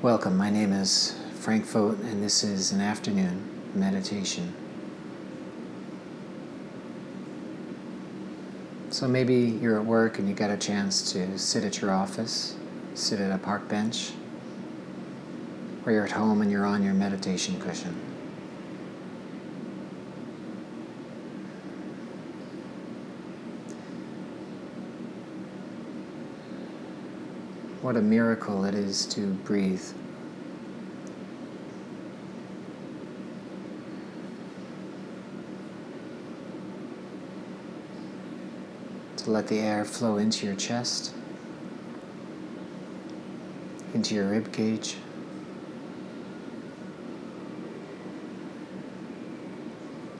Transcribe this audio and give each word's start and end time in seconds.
Welcome, 0.00 0.36
my 0.36 0.48
name 0.48 0.72
is 0.72 1.18
Frank 1.40 1.64
Vogt, 1.66 1.98
and 2.02 2.22
this 2.22 2.44
is 2.44 2.70
an 2.70 2.80
afternoon 2.80 3.42
meditation. 3.74 4.54
So 8.90 9.08
maybe 9.08 9.34
you're 9.34 9.76
at 9.76 9.84
work 9.84 10.20
and 10.20 10.28
you 10.28 10.36
got 10.36 10.52
a 10.52 10.56
chance 10.56 11.10
to 11.14 11.36
sit 11.36 11.64
at 11.64 11.80
your 11.80 11.90
office, 11.90 12.54
sit 12.94 13.18
at 13.18 13.32
a 13.32 13.38
park 13.38 13.68
bench, 13.68 14.12
or 15.84 15.90
you're 15.90 16.04
at 16.04 16.12
home 16.12 16.42
and 16.42 16.50
you're 16.52 16.64
on 16.64 16.84
your 16.84 16.94
meditation 16.94 17.60
cushion. 17.60 18.07
What 27.80 27.96
a 27.96 28.02
miracle 28.02 28.64
it 28.64 28.74
is 28.74 29.06
to 29.06 29.28
breathe. 29.44 29.84
To 39.18 39.30
let 39.30 39.46
the 39.46 39.60
air 39.60 39.84
flow 39.84 40.16
into 40.16 40.44
your 40.44 40.56
chest, 40.56 41.14
into 43.94 44.16
your 44.16 44.28
rib 44.28 44.52
cage. 44.52 44.96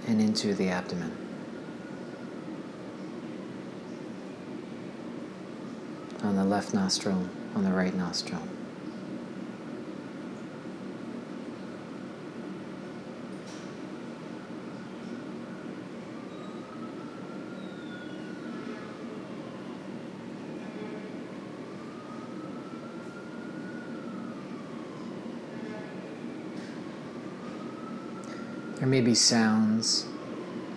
And 0.06 0.20
into 0.20 0.54
the 0.54 0.68
abdomen. 0.68 1.12
On 6.22 6.36
the 6.36 6.44
left 6.44 6.72
nostril 6.72 7.28
on 7.54 7.64
the 7.64 7.72
right 7.72 7.94
nostril. 7.94 8.42
There 28.76 28.86
may 28.86 29.00
be 29.00 29.14
sounds, 29.14 30.06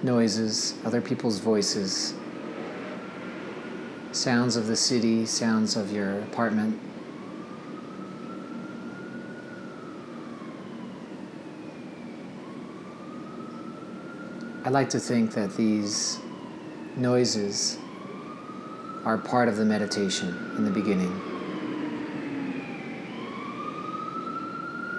noises, 0.02 0.74
other 0.84 1.02
people's 1.02 1.40
voices 1.40 2.16
sounds 4.12 4.58
of 4.58 4.68
the 4.68 4.76
city, 4.76 5.26
sounds 5.26 5.76
of 5.76 5.92
your 5.92 6.20
apartment. 6.20 6.80
I 14.64 14.70
like 14.70 14.90
to 14.90 15.00
think 15.00 15.34
that 15.34 15.56
these 15.56 16.20
noises 16.96 17.78
are 19.06 19.18
part 19.18 19.48
of 19.48 19.58
the 19.58 19.66
meditation 19.66 20.30
in 20.58 20.66
the 20.66 20.72
beginning. 20.72 21.12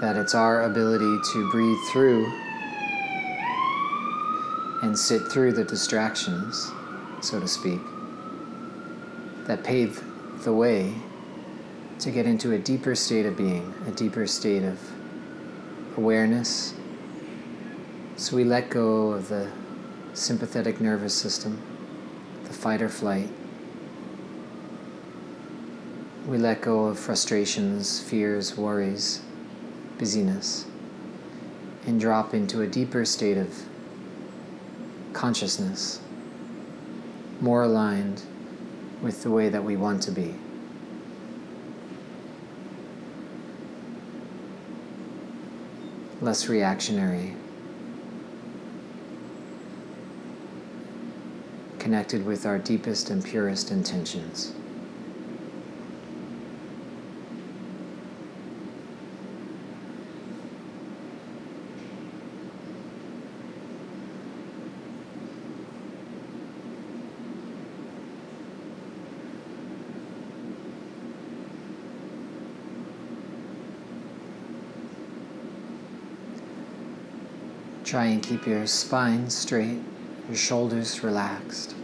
That 0.00 0.16
it's 0.16 0.34
our 0.34 0.62
ability 0.64 1.18
to 1.32 1.50
breathe 1.52 1.78
through 1.92 2.26
and 4.82 4.98
sit 4.98 5.28
through 5.28 5.52
the 5.52 5.62
distractions, 5.62 6.72
so 7.20 7.38
to 7.38 7.46
speak 7.46 7.80
that 9.46 9.64
pave 9.64 10.02
the 10.44 10.52
way 10.52 10.94
to 11.98 12.10
get 12.10 12.26
into 12.26 12.52
a 12.52 12.58
deeper 12.58 12.94
state 12.94 13.26
of 13.26 13.36
being, 13.36 13.74
a 13.86 13.90
deeper 13.92 14.26
state 14.26 14.62
of 14.62 14.78
awareness. 15.96 16.74
So 18.16 18.36
we 18.36 18.44
let 18.44 18.70
go 18.70 19.12
of 19.12 19.28
the 19.28 19.50
sympathetic 20.14 20.80
nervous 20.80 21.14
system, 21.14 21.62
the 22.44 22.52
fight 22.52 22.82
or 22.82 22.88
flight. 22.88 23.28
We 26.26 26.38
let 26.38 26.60
go 26.60 26.86
of 26.86 26.98
frustrations, 26.98 28.00
fears, 28.00 28.56
worries, 28.56 29.22
busyness, 29.98 30.66
and 31.86 32.00
drop 32.00 32.32
into 32.32 32.62
a 32.62 32.66
deeper 32.66 33.04
state 33.04 33.36
of 33.36 33.64
consciousness, 35.12 36.00
more 37.40 37.64
aligned 37.64 38.22
with 39.02 39.22
the 39.24 39.30
way 39.30 39.48
that 39.48 39.64
we 39.64 39.76
want 39.76 40.02
to 40.04 40.12
be. 40.12 40.34
Less 46.20 46.48
reactionary, 46.48 47.34
connected 51.80 52.24
with 52.24 52.46
our 52.46 52.58
deepest 52.58 53.10
and 53.10 53.24
purest 53.24 53.72
intentions. 53.72 54.54
Try 77.92 78.06
and 78.06 78.22
keep 78.22 78.46
your 78.46 78.66
spine 78.66 79.28
straight, 79.28 79.78
your 80.26 80.34
shoulders 80.34 81.04
relaxed. 81.04 81.74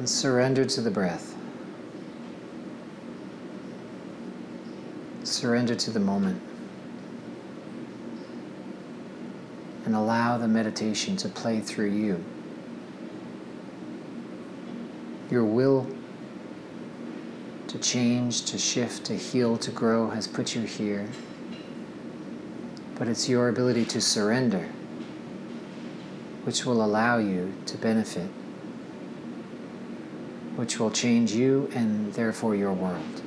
And 0.00 0.10
surrender 0.10 0.64
to 0.64 0.80
the 0.80 0.90
breath. 0.90 1.36
Surrender 5.22 5.76
to 5.76 5.92
the 5.92 6.00
moment. 6.00 6.42
And 9.84 9.94
allow 9.94 10.36
the 10.36 10.48
meditation 10.48 11.16
to 11.18 11.28
play 11.28 11.60
through 11.60 11.92
you. 11.92 12.24
Your 15.30 15.44
will 15.44 15.86
to 17.68 17.78
change, 17.78 18.44
to 18.46 18.58
shift, 18.58 19.04
to 19.04 19.16
heal, 19.16 19.56
to 19.58 19.70
grow 19.70 20.10
has 20.10 20.26
put 20.26 20.56
you 20.56 20.62
here 20.62 21.06
but 23.00 23.08
it's 23.08 23.30
your 23.30 23.48
ability 23.48 23.86
to 23.86 23.98
surrender 23.98 24.68
which 26.44 26.66
will 26.66 26.84
allow 26.84 27.16
you 27.16 27.54
to 27.64 27.78
benefit, 27.78 28.28
which 30.56 30.78
will 30.78 30.90
change 30.90 31.32
you 31.32 31.70
and 31.74 32.12
therefore 32.12 32.54
your 32.54 32.72
world. 32.72 33.22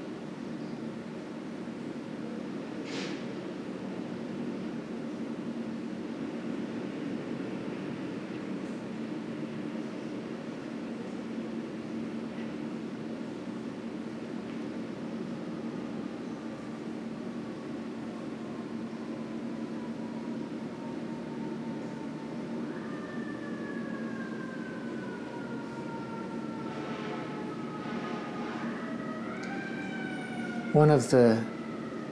One 30.73 30.89
of 30.89 31.11
the 31.11 31.39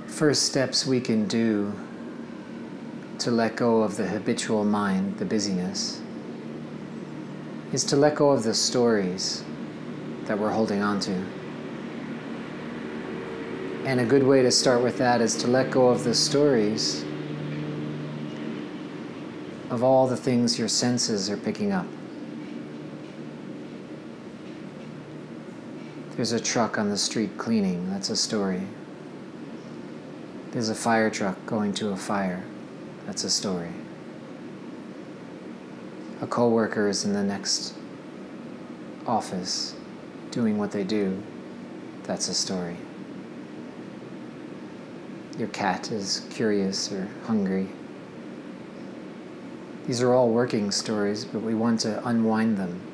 first 0.05 0.43
steps 0.43 0.85
we 0.85 1.01
can 1.01 1.27
do 1.27 1.73
to 3.17 3.31
let 3.31 3.55
go 3.55 3.81
of 3.81 3.97
the 3.97 4.07
habitual 4.07 4.63
mind, 4.63 5.17
the 5.17 5.25
busyness, 5.25 5.99
is 7.73 7.83
to 7.85 7.95
let 7.95 8.13
go 8.13 8.29
of 8.29 8.43
the 8.43 8.53
stories 8.53 9.43
that 10.25 10.37
we're 10.37 10.51
holding 10.51 10.83
on 10.83 10.99
to. 10.99 11.11
And 13.87 13.99
a 13.99 14.05
good 14.05 14.21
way 14.21 14.43
to 14.43 14.51
start 14.51 14.83
with 14.83 14.99
that 14.99 15.21
is 15.21 15.35
to 15.37 15.47
let 15.47 15.71
go 15.71 15.87
of 15.87 16.03
the 16.03 16.13
stories 16.13 17.03
of 19.71 19.81
all 19.81 20.05
the 20.05 20.17
things 20.17 20.59
your 20.59 20.67
senses 20.67 21.31
are 21.31 21.37
picking 21.37 21.71
up. 21.71 21.87
There's 26.21 26.33
a 26.33 26.39
truck 26.39 26.77
on 26.77 26.91
the 26.91 26.99
street 26.99 27.35
cleaning, 27.39 27.89
that's 27.89 28.11
a 28.11 28.15
story. 28.15 28.61
There's 30.51 30.69
a 30.69 30.75
fire 30.75 31.09
truck 31.09 31.43
going 31.47 31.73
to 31.73 31.89
a 31.89 31.97
fire, 31.97 32.43
that's 33.07 33.23
a 33.23 33.29
story. 33.31 33.71
A 36.21 36.27
coworker 36.27 36.87
is 36.87 37.05
in 37.05 37.13
the 37.13 37.23
next 37.23 37.73
office 39.07 39.73
doing 40.29 40.59
what 40.59 40.71
they 40.71 40.83
do, 40.83 41.23
that's 42.03 42.27
a 42.27 42.35
story. 42.35 42.77
your 45.39 45.47
cat 45.47 45.91
is 45.91 46.27
curious 46.29 46.91
or 46.91 47.09
hungry. 47.25 47.67
These 49.87 50.03
are 50.03 50.13
all 50.13 50.29
working 50.29 50.69
stories, 50.69 51.25
but 51.25 51.41
we 51.41 51.55
want 51.55 51.79
to 51.79 52.07
unwind 52.07 52.59
them. 52.59 52.90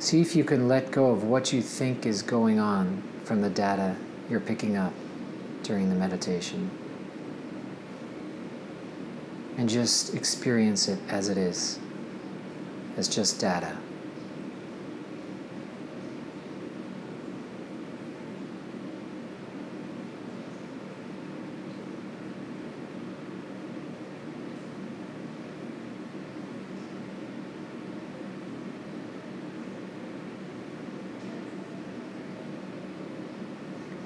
See 0.00 0.20
if 0.20 0.36
you 0.36 0.44
can 0.44 0.68
let 0.68 0.92
go 0.92 1.10
of 1.10 1.24
what 1.24 1.52
you 1.52 1.60
think 1.60 2.06
is 2.06 2.22
going 2.22 2.60
on 2.60 3.02
from 3.24 3.40
the 3.40 3.50
data 3.50 3.96
you're 4.30 4.38
picking 4.38 4.76
up 4.76 4.92
during 5.64 5.88
the 5.88 5.96
meditation. 5.96 6.70
And 9.56 9.68
just 9.68 10.14
experience 10.14 10.86
it 10.86 11.00
as 11.08 11.28
it 11.28 11.36
is, 11.36 11.80
as 12.96 13.08
just 13.08 13.40
data. 13.40 13.76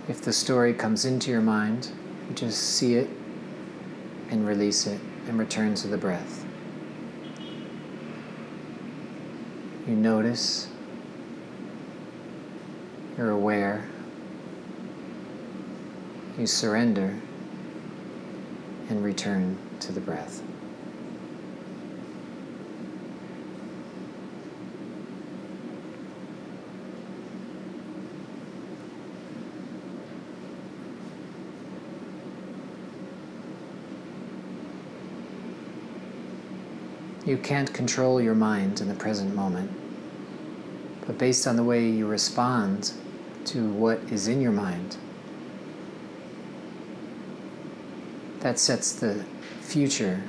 If 0.09 0.21
the 0.21 0.33
story 0.33 0.75
comes 0.75 1.05
into 1.05 1.31
your 1.31 1.41
mind, 1.41 1.93
just 2.35 2.61
see 2.61 2.97
it 2.97 3.09
and 4.31 4.45
release 4.45 4.87
it 4.87 5.01
and 5.29 5.39
return 5.39 5.77
to 5.77 5.87
the 5.87 5.97
breath. 5.97 6.45
You 9.87 9.95
notice, 9.95 10.67
you're 13.17 13.31
aware, 13.31 13.89
you 16.37 16.49
surrender 16.49 17.15
and 18.89 19.05
return 19.05 19.57
to 19.81 19.93
the 19.93 20.01
breath. 20.01 20.43
You 37.25 37.37
can't 37.37 37.73
control 37.73 38.21
your 38.21 38.35
mind 38.35 38.81
in 38.81 38.89
the 38.89 38.95
present 38.95 39.33
moment, 39.35 39.71
but 41.07 41.19
based 41.19 41.47
on 41.47 41.55
the 41.55 41.63
way 41.63 41.89
you 41.89 42.07
respond 42.07 42.93
to 43.45 43.71
what 43.71 44.01
is 44.11 44.27
in 44.27 44.41
your 44.41 44.51
mind, 44.51 44.97
that 48.41 48.59
sets 48.59 48.93
the 48.93 49.25
future, 49.61 50.21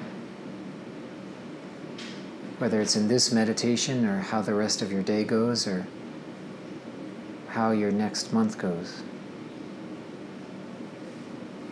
whether 2.60 2.80
it's 2.80 2.96
in 2.96 3.08
this 3.08 3.32
meditation 3.32 4.06
or 4.06 4.20
how 4.20 4.44
the 4.44 4.54
rest 4.54 4.84
of 4.84 4.92
your 4.92 5.02
day 5.02 5.24
goes 5.24 5.66
or 5.66 5.88
how 7.48 7.72
your 7.72 7.92
next 7.92 8.32
month 8.32 8.60
goes. 8.60 9.02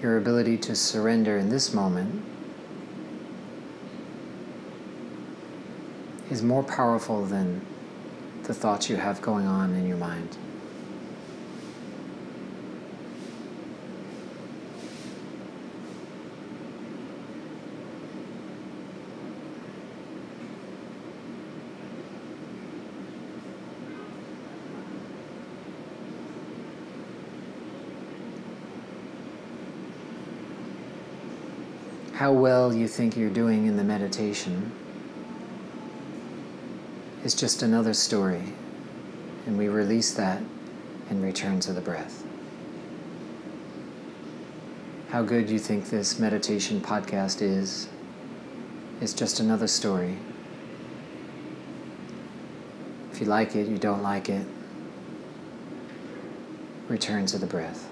Your 0.02 0.18
ability 0.18 0.58
to 0.58 0.76
surrender 0.76 1.38
in 1.38 1.50
this 1.50 1.76
moment 1.76 2.26
is 6.32 6.42
more 6.42 6.64
powerful 6.64 7.26
than 7.26 7.60
the 8.44 8.54
thoughts 8.54 8.90
you 8.90 8.96
have 8.96 9.22
going 9.22 9.46
on 9.46 9.76
in 9.76 9.86
your 9.86 9.98
mind. 9.98 10.38
How 32.14 32.32
well 32.32 32.74
you 32.74 32.88
think 32.88 33.18
you're 33.18 33.30
doing 33.30 33.66
in 33.66 33.76
the 33.76 33.84
meditation 33.84 34.72
is 37.24 37.36
just 37.36 37.62
another 37.62 37.94
story, 37.94 38.54
and 39.46 39.58
we 39.58 39.68
release 39.68 40.14
that 40.16 40.42
and 41.10 41.24
return 41.24 41.60
to 41.60 41.74
the 41.74 41.82
breath. 41.82 42.24
How 45.10 45.22
good 45.22 45.50
you 45.50 45.60
think 45.60 45.90
this 45.90 46.18
meditation 46.20 46.82
podcast 46.82 47.42
is 47.42 47.90
is 49.02 49.14
just 49.14 49.40
another 49.40 49.68
story. 49.68 50.18
If 53.12 53.20
you 53.20 53.26
like 53.26 53.56
it, 53.56 53.68
you 53.68 53.78
don't 53.78 54.04
like 54.04 54.30
it, 54.30 54.46
return 56.88 57.26
to 57.28 57.38
the 57.38 57.48
breath. 57.48 57.90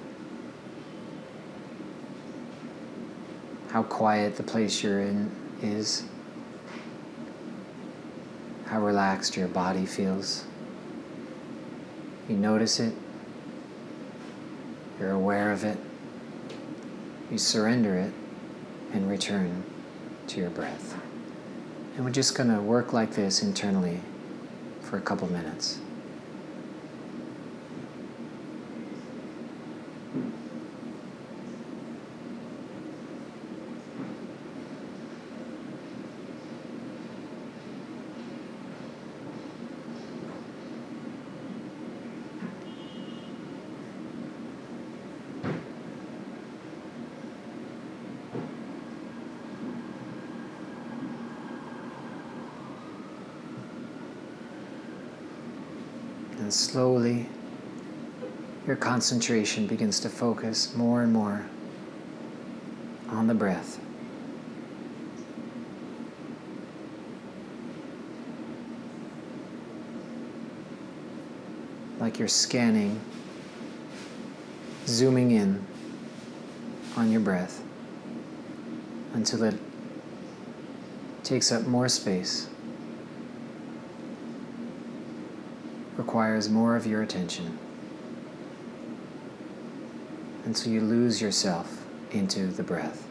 How 3.72 3.84
quiet 3.84 4.38
the 4.38 4.44
place 4.44 4.82
you're 4.82 5.02
in 5.02 5.32
is 5.62 6.04
how 8.70 8.80
relaxed 8.80 9.36
your 9.36 9.48
body 9.48 9.86
feels. 9.86 10.46
You 12.30 12.36
notice 12.36 12.80
it, 12.80 12.94
you're 15.00 15.12
aware 15.12 15.52
of 15.52 15.64
it, 15.64 15.78
you 17.32 17.40
surrender 17.40 17.96
it, 17.98 18.14
and 18.94 19.10
return 19.10 19.64
to 20.28 20.40
your 20.40 20.52
breath. 20.52 20.96
And 21.96 22.06
we're 22.06 22.12
just 22.12 22.36
going 22.36 22.54
to 22.54 22.62
work 22.62 22.94
like 22.94 23.16
this 23.16 23.42
internally 23.42 24.02
for 24.82 24.98
a 24.98 25.02
couple 25.02 25.28
minutes. 25.32 25.80
And 56.40 56.54
slowly, 56.54 57.28
your 58.66 58.78
concentration 58.78 59.68
begins 59.68 60.00
to 60.00 60.10
focus 60.10 60.74
more 60.74 61.04
and 61.04 61.12
more 61.12 61.46
on 63.10 63.28
the 63.28 63.34
breath. 63.34 63.80
Like 72.00 72.18
you're 72.18 72.30
scanning, 72.30 73.02
zooming 74.88 75.32
in 75.32 75.66
on 76.96 77.12
your 77.12 77.22
breath 77.22 77.62
until 79.14 79.44
it 79.44 79.60
takes 81.24 81.52
up 81.52 81.68
more 81.68 81.90
space. 81.90 82.48
Requires 86.10 86.50
more 86.50 86.76
of 86.76 86.88
your 86.88 87.04
attention 87.04 87.60
until 90.44 90.72
you 90.72 90.82
lose 90.82 91.22
yourself 91.22 91.86
into 92.10 92.48
the 92.48 92.64
breath. 92.64 93.09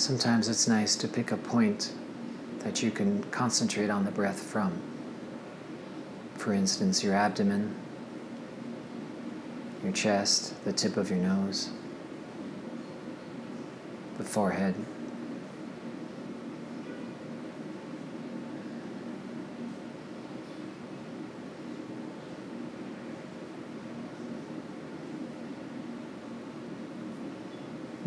Sometimes 0.00 0.48
it's 0.48 0.66
nice 0.66 0.96
to 0.96 1.06
pick 1.06 1.30
a 1.30 1.36
point 1.36 1.92
that 2.60 2.82
you 2.82 2.90
can 2.90 3.22
concentrate 3.24 3.90
on 3.90 4.06
the 4.06 4.10
breath 4.10 4.40
from. 4.40 4.80
For 6.38 6.54
instance, 6.54 7.04
your 7.04 7.12
abdomen, 7.12 7.74
your 9.82 9.92
chest, 9.92 10.54
the 10.64 10.72
tip 10.72 10.96
of 10.96 11.10
your 11.10 11.18
nose, 11.18 11.68
the 14.16 14.24
forehead. 14.24 14.74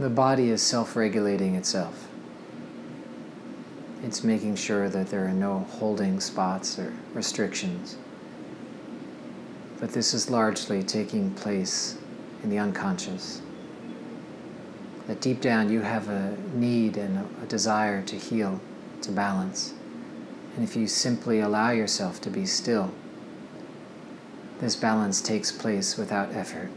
The 0.04 0.10
body 0.10 0.50
is 0.50 0.62
self 0.62 0.98
regulating 0.98 1.56
itself. 1.56 2.10
It's 4.04 4.22
making 4.22 4.58
sure 4.58 4.90
that 4.90 5.08
there 5.08 5.26
are 5.26 5.32
no 5.32 5.60
holding 5.60 6.20
spots 6.20 6.78
or 6.78 6.94
restrictions. 7.14 7.96
But 9.80 9.94
this 9.94 10.14
is 10.14 10.30
largely 10.30 10.84
taking 10.84 11.32
place 11.32 11.98
in 12.44 12.50
the 12.50 12.60
unconscious. 12.60 13.42
That 15.08 15.22
deep 15.22 15.40
down 15.40 15.72
you 15.72 15.80
have 15.80 16.10
a 16.10 16.36
need 16.54 16.98
and 16.98 17.26
a 17.42 17.46
desire 17.46 18.02
to 18.02 18.18
heal, 18.18 18.60
to 19.04 19.12
balance. 19.14 19.74
And 20.58 20.66
if 20.66 20.76
you 20.76 20.86
simply 20.86 21.40
allow 21.40 21.72
yourself 21.72 22.20
to 22.24 22.30
be 22.30 22.46
still, 22.46 22.92
this 24.60 24.76
balance 24.76 25.22
takes 25.22 25.50
place 25.50 25.96
without 25.96 26.34
effort 26.34 26.72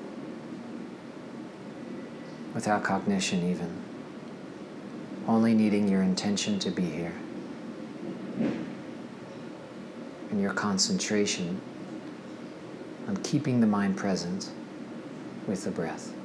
without 2.56 2.82
cognition, 2.82 3.50
even, 3.50 3.70
only 5.28 5.52
needing 5.52 5.86
your 5.86 6.00
intention 6.00 6.58
to 6.58 6.70
be 6.70 6.86
here 6.86 7.12
and 10.30 10.40
your 10.40 10.54
concentration 10.54 11.60
on 13.08 13.16
keeping 13.18 13.60
the 13.60 13.66
mind 13.66 13.94
present 13.94 14.48
with 15.46 15.64
the 15.64 15.70
breath. 15.70 16.15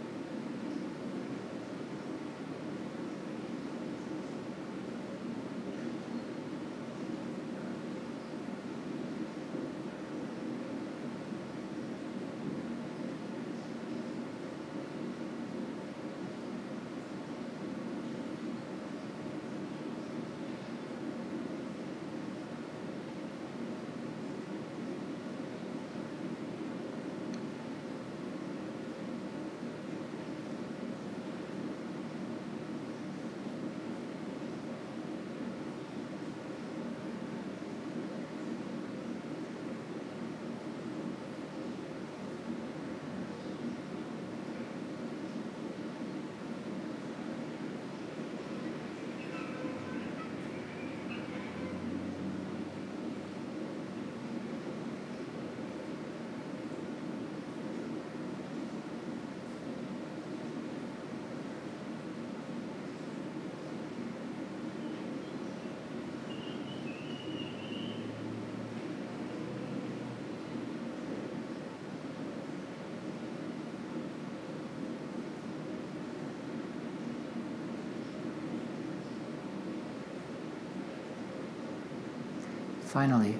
Finally, 82.92 83.38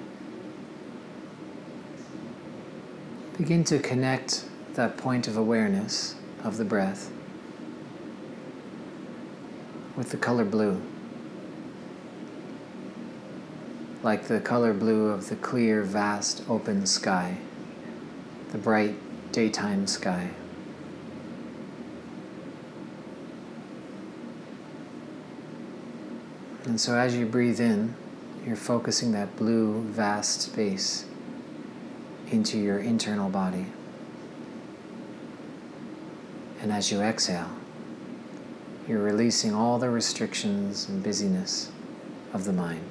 begin 3.36 3.62
to 3.62 3.78
connect 3.78 4.46
that 4.72 4.96
point 4.96 5.28
of 5.28 5.36
awareness 5.36 6.14
of 6.42 6.56
the 6.56 6.64
breath 6.64 7.10
with 9.94 10.08
the 10.08 10.16
color 10.16 10.46
blue. 10.46 10.80
Like 14.02 14.22
the 14.26 14.40
color 14.40 14.72
blue 14.72 15.08
of 15.08 15.28
the 15.28 15.36
clear, 15.36 15.82
vast, 15.82 16.42
open 16.48 16.86
sky, 16.86 17.36
the 18.52 18.58
bright 18.58 18.94
daytime 19.32 19.86
sky. 19.86 20.30
And 26.64 26.80
so 26.80 26.96
as 26.96 27.14
you 27.14 27.26
breathe 27.26 27.60
in, 27.60 27.94
you're 28.46 28.56
focusing 28.56 29.12
that 29.12 29.36
blue, 29.36 29.82
vast 29.82 30.42
space 30.42 31.04
into 32.30 32.58
your 32.58 32.78
internal 32.78 33.28
body. 33.28 33.66
And 36.60 36.72
as 36.72 36.90
you 36.90 37.00
exhale, 37.00 37.50
you're 38.88 39.02
releasing 39.02 39.54
all 39.54 39.78
the 39.78 39.90
restrictions 39.90 40.88
and 40.88 41.02
busyness 41.02 41.70
of 42.32 42.44
the 42.44 42.52
mind. 42.52 42.84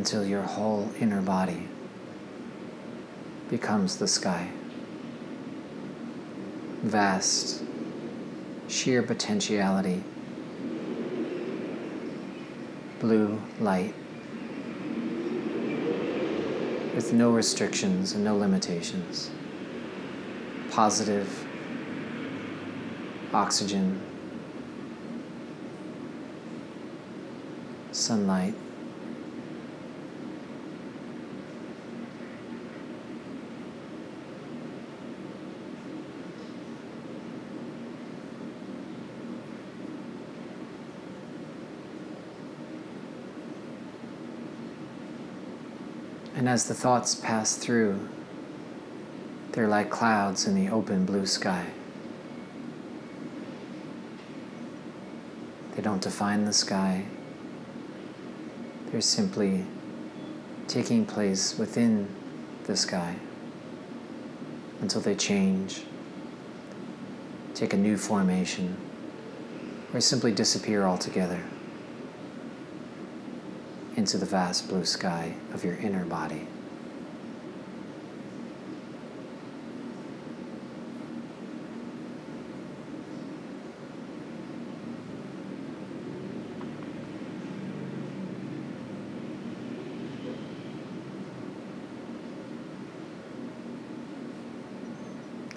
Until 0.00 0.24
your 0.24 0.40
whole 0.40 0.90
inner 0.98 1.20
body 1.20 1.68
becomes 3.50 3.98
the 3.98 4.08
sky. 4.08 4.48
Vast, 6.80 7.62
sheer 8.66 9.02
potentiality, 9.02 10.02
blue 12.98 13.38
light 13.60 13.92
with 16.94 17.12
no 17.12 17.30
restrictions 17.30 18.14
and 18.14 18.24
no 18.24 18.34
limitations. 18.38 19.30
Positive 20.70 21.28
oxygen, 23.34 24.00
sunlight. 27.92 28.54
And 46.40 46.48
as 46.48 46.64
the 46.64 46.72
thoughts 46.72 47.14
pass 47.14 47.54
through, 47.54 48.00
they're 49.52 49.68
like 49.68 49.90
clouds 49.90 50.46
in 50.46 50.54
the 50.54 50.72
open 50.72 51.04
blue 51.04 51.26
sky. 51.26 51.66
They 55.76 55.82
don't 55.82 56.00
define 56.00 56.46
the 56.46 56.54
sky, 56.54 57.04
they're 58.86 59.02
simply 59.02 59.66
taking 60.66 61.04
place 61.04 61.58
within 61.58 62.08
the 62.64 62.74
sky 62.74 63.16
until 64.80 65.02
they 65.02 65.16
change, 65.16 65.82
take 67.52 67.74
a 67.74 67.76
new 67.76 67.98
formation, 67.98 68.78
or 69.92 70.00
simply 70.00 70.32
disappear 70.32 70.86
altogether 70.86 71.42
into 74.00 74.16
the 74.16 74.24
vast 74.24 74.66
blue 74.66 74.82
sky 74.82 75.34
of 75.52 75.62
your 75.62 75.74
inner 75.74 76.06
body. 76.06 76.46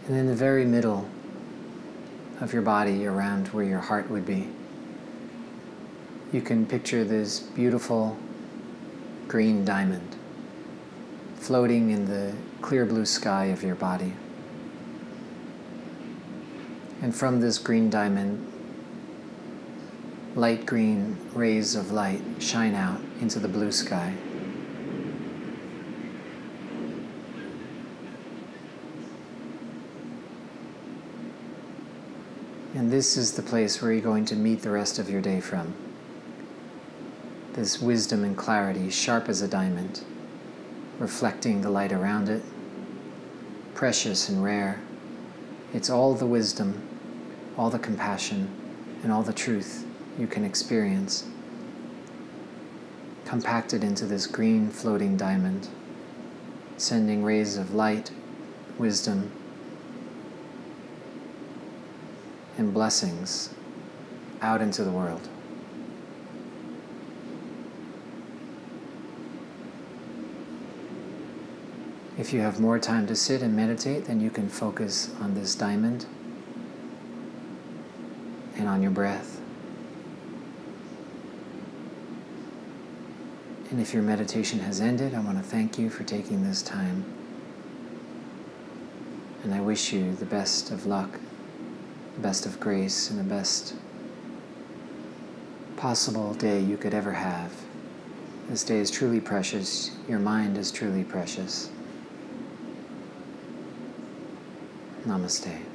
And 0.05 0.17
in 0.17 0.27
the 0.27 0.35
very 0.35 0.65
middle 0.65 1.07
of 2.41 2.51
your 2.51 2.61
body, 2.61 3.05
around 3.05 3.47
where 3.53 3.63
your 3.63 3.79
heart 3.79 4.09
would 4.09 4.25
be, 4.25 4.49
you 6.33 6.41
can 6.41 6.65
picture 6.65 7.05
this 7.05 7.39
beautiful 7.39 8.17
green 9.27 9.65
diamond 9.65 10.15
floating 11.43 11.91
in 11.91 12.05
the 12.05 12.33
clear 12.61 12.85
blue 12.85 13.05
sky 13.05 13.45
of 13.45 13.63
your 13.63 13.75
body. 13.75 14.13
And 17.01 17.13
from 17.13 17.41
this 17.41 17.57
green 17.57 17.89
diamond, 17.89 18.49
light 20.35 20.65
green 20.65 21.17
rays 21.33 21.75
of 21.75 21.91
light 21.91 22.21
shine 22.39 22.75
out 22.75 23.01
into 23.19 23.39
the 23.39 23.49
blue 23.49 23.73
sky. 23.73 24.13
And 32.73 32.89
this 32.89 33.17
is 33.17 33.33
the 33.33 33.43
place 33.43 33.81
where 33.81 33.91
you're 33.91 34.01
going 34.01 34.25
to 34.25 34.35
meet 34.35 34.61
the 34.61 34.71
rest 34.71 34.97
of 34.97 35.09
your 35.09 35.21
day 35.21 35.41
from. 35.41 35.73
This 37.53 37.81
wisdom 37.81 38.23
and 38.23 38.35
clarity, 38.35 38.89
sharp 38.89 39.29
as 39.29 39.41
a 39.41 39.47
diamond, 39.47 40.01
reflecting 40.99 41.61
the 41.61 41.69
light 41.69 41.91
around 41.91 42.29
it, 42.29 42.43
precious 43.75 44.27
and 44.27 44.43
rare. 44.43 44.81
It's 45.73 45.89
all 45.89 46.15
the 46.15 46.25
wisdom, 46.25 46.81
all 47.57 47.69
the 47.69 47.79
compassion, 47.79 48.49
and 49.03 49.11
all 49.11 49.23
the 49.23 49.33
truth 49.33 49.85
you 50.17 50.27
can 50.27 50.43
experience 50.43 51.25
compacted 53.25 53.83
into 53.83 54.05
this 54.05 54.27
green 54.27 54.69
floating 54.69 55.17
diamond, 55.17 55.67
sending 56.77 57.23
rays 57.23 57.57
of 57.57 57.73
light, 57.73 58.11
wisdom, 58.77 59.31
and 62.57 62.73
blessings 62.73 63.53
out 64.41 64.61
into 64.61 64.83
the 64.83 64.91
world. 64.91 65.27
If 72.15 72.31
you 72.31 72.41
have 72.41 72.59
more 72.59 72.77
time 72.77 73.07
to 73.07 73.15
sit 73.15 73.41
and 73.41 73.55
meditate, 73.55 74.05
then 74.05 74.21
you 74.21 74.29
can 74.29 74.47
focus 74.47 75.09
on 75.19 75.33
this 75.33 75.55
diamond 75.55 76.05
and 78.55 78.67
on 78.67 78.83
your 78.83 78.91
breath. 78.91 79.41
And 83.71 83.81
if 83.81 83.95
your 83.95 84.03
meditation 84.03 84.59
has 84.59 84.79
ended, 84.79 85.15
I 85.15 85.19
want 85.21 85.39
to 85.39 85.43
thank 85.43 85.79
you 85.79 85.89
for 85.89 86.03
taking 86.03 86.43
this 86.43 86.61
time. 86.61 87.03
And 89.43 89.51
I 89.51 89.59
wish 89.59 89.91
you 89.91 90.13
the 90.13 90.25
best 90.25 90.69
of 90.69 90.85
luck, 90.85 91.19
the 92.13 92.21
best 92.21 92.45
of 92.45 92.59
grace, 92.59 93.09
and 93.09 93.19
the 93.19 93.23
best 93.23 93.73
possible 95.77 96.35
day 96.35 96.59
you 96.59 96.77
could 96.77 96.93
ever 96.93 97.13
have. 97.13 97.51
This 98.47 98.63
day 98.63 98.77
is 98.77 98.91
truly 98.91 99.19
precious. 99.19 99.97
Your 100.07 100.19
mind 100.19 100.59
is 100.59 100.71
truly 100.71 101.03
precious. 101.03 101.71
Namaste. 105.05 105.72